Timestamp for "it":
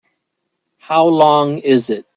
1.91-2.07